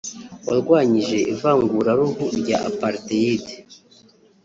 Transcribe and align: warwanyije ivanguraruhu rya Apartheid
warwanyije 0.47 1.17
ivanguraruhu 1.33 2.23
rya 2.39 2.57
Apartheid 2.69 3.45